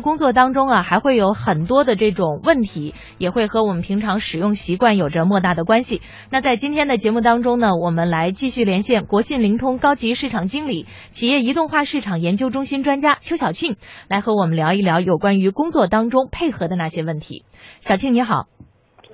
[0.00, 6.02] 工作当中啊，还会有很多的这种问题，也会和我们平常使用习惯有着莫大的关系。
[6.30, 13.76] 那在今天的节目当中呢，我们来继续连线国信灵通高级市场经理、企业移动化市场研究中心专家邱小庆，
[14.08, 17.44] 来和我们聊一聊有关于工作当中配合的那些问题。
[17.78, 18.46] 小庆你好。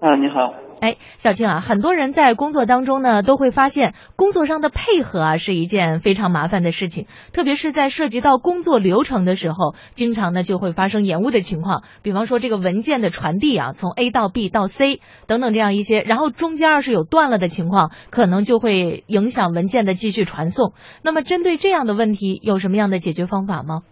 [0.00, 0.67] 啊，你好。
[0.80, 11.82] 哎，小青啊，很多人在工作当中呢，都会发现工作上的配合啊是一件非常麻烦的事情，特别是在涉及到工作流程的时候，经常呢就会发生延误的情况。
[12.02, 20.72] 比方说这个文件的传递啊，从 A 到 B 到 C 等等这样一些，然后中间要是有断了的情况，可能就会影响文件的继续传送。
[21.02, 23.82] 那么针对这样的问题，有什么样的解决方法吗？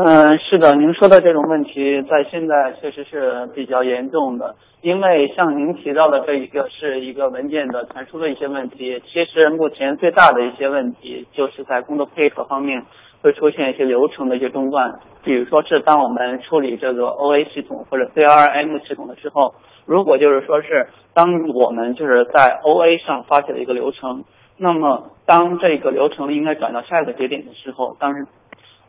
[0.00, 12.84] 嗯，是的，您说的这种问题在现在确实是比较严重的，因为像您提到的这一个是一个文件的传输的一些问题，其实目前最大的一些问题就是在工作配合方面
[13.22, 24.22] 会出现一些流程的一些中断，比如说是当我们处理这个 OA 系统或者 CRM 系统的时候，如果就是说是当我们就是在 OA 上发起了一个流程，
[24.58, 28.14] 那么当这个流程应该转到下一个节点的时候，当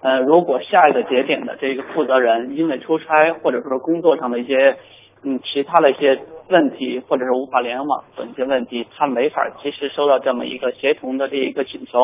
[0.02, 4.78] 呃，如果下一个节点的这个负责人因为出差或者说工作上的一些
[5.23, 6.19] 嗯其他的一些
[6.50, 12.00] 问题，或者是无法联网等一些问题，他没法及时收到这么一个协同的这一个请求，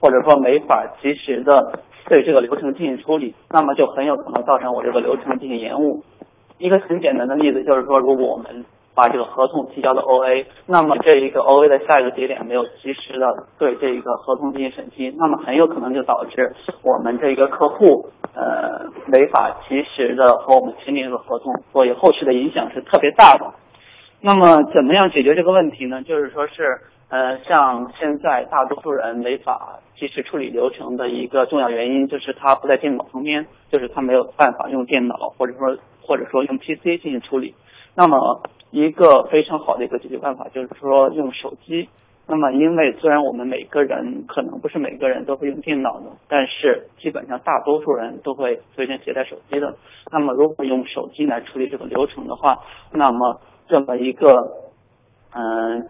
[0.00, 6.02] 或者说没法及时的对这个流程进行处理，那么就很有可能造成我这个流程进行延误。
[6.58, 8.64] 一个很简单的例子就是说，如果我们
[8.96, 23.52] 把这个合同提交到 OA，那么这一个 OA 的下一个节点没有及时的对这一个合同进行审批，那么很有可能就导致我们这个客户呃没法及时的和我们签订这个合同，所以后续的影响是特别大的。
[24.22, 26.02] 那么怎么样解决这个问题呢？
[26.02, 37.54] 就是说是呃像现在大多数人没法及时处理流程的一个重要原因，就是他不在电脑旁边，就是他没有办法用电脑或者说或者说用 PC 进行处理。
[37.96, 41.88] 那么一个非常好的一个解决办法就是说用手机。
[42.28, 49.76] 那么，因为虽然我们每个人可能不是每个人都会用电脑的，但是基本上大多数人都会随身携带手机的。
[50.10, 52.58] 那么，如果用手机来处理这个流程的话，
[52.90, 54.26] 那么这么一个
[55.32, 55.88] 嗯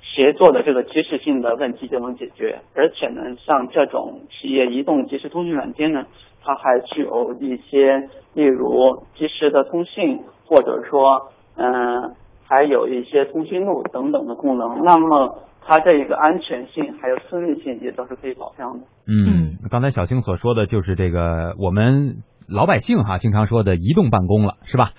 [0.00, 2.58] 协作的这个及时性的问题就能解决。
[2.74, 6.06] 而且呢，像这种企业移动即时通讯软件呢，
[6.42, 11.32] 它还具有一些，例如及时的通信，或者说。
[11.54, 12.14] 嗯，
[12.48, 18.86] 还有一些通讯录等等的功能，那么它这一个安全性还有私密性也都是可以保障的。
[19.06, 24.90] 嗯，刚才小青所说的就是这个我们老百姓哈经常说的移动办公了，是吧？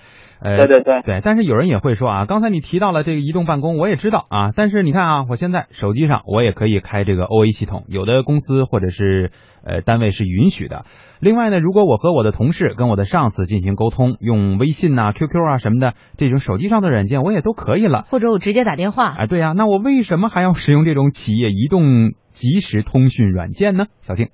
[0.41, 9.31] 呃，对对对对，但是有人也会说啊，刚才你提到了这个移动办公，我也知道啊，但是你看啊，我现在手机上我也可以开这个 OA 系统，有的公司或者是
[9.63, 10.83] 呃单位是允许的。
[11.21, 18.05] 另外呢，如果我和我的同事跟我的上司进行沟通，用微信呐、QQ 啊什么的这种手机上的软件，我也都可以了。
[18.09, 19.15] 或者我直接打电话。
[19.15, 23.85] 哎，对呀，那我为什么还要使用这种企业移动即时通讯软件呢？
[24.01, 24.27] 小静。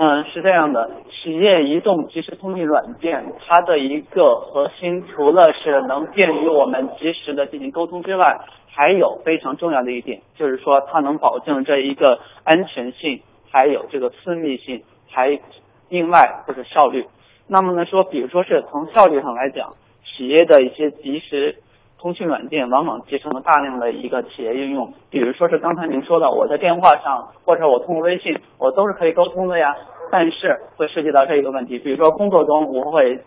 [0.00, 8.38] 嗯，是这样的，企业移动即时通讯软件，它的一个核心，除了是能便于我们及时的进行沟通之外，
[8.70, 15.40] 还有非常重要的一点，就是说它能保证这一个安全性，还有这个私密性，还
[15.88, 17.04] 另外就是效率。
[17.48, 21.56] 那么呢，说比如说是从效率上来讲，企业的一些即时。
[21.98, 29.74] 通讯软件往往集成了大量的一个企业应用，比如说是刚才您说的，我在电话上或者我通过微信，我都是可以沟通的呀。
[30.10, 33.20] 但是会涉及到这一个问题，比如说工作中我会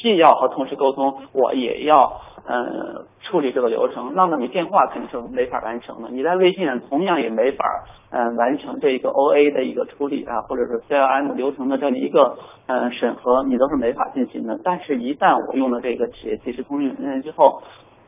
[0.00, 6.08] 既要和同事沟通，我也要嗯处理这个流程，那么你电话肯定是没法完成的。
[6.08, 14.58] 你在微信上同样也没法嗯完成这一个 OA 的一个处理啊，或者是 CRM 流程的这么一个嗯审核，你都是没法进行的。
[14.64, 17.62] 但是，一旦我用了这个企业即时通讯软件之后，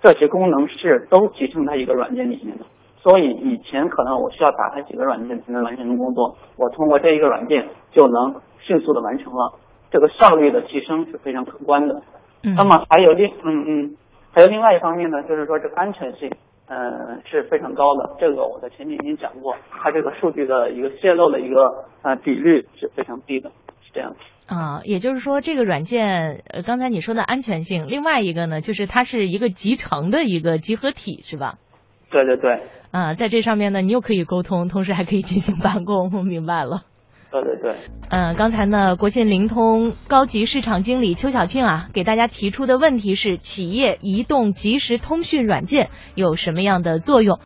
[0.04, 2.65] 这些功能是都集成在一个软件里面的，
[2.98, 9.54] 所以以前可能我需要打开几个软件才能完成工作，我通过这一个软件就能迅速的完成了，
[9.91, 12.03] 这个效率的提升是非常可观的。
[12.42, 13.97] 那么还有另嗯嗯，
[14.30, 16.30] 还有另外一方面呢，就是说这个安全性
[16.68, 23.64] 嗯是非常高的，这个我在前面已经讲过，它这个数据的一个泄露的一个呃比率是非常低的，是
[23.94, 24.16] 这样。
[24.46, 31.58] 啊，也就是说，这个软件，呃，刚才你说的安全性，另外一个呢，就是它是一个集成的一个集合体，是吧？
[32.10, 32.60] 对对对。
[32.91, 36.82] 啊，在这上面呢，你又可以沟通，同时还可以进行办公，我 明白了。
[37.32, 37.74] 对对对。
[38.10, 47.41] 嗯，刚才呢，国信灵通高级市场经理邱小庆啊，给大家提出的问题是：企业移动即时通讯软件有什么样的作用？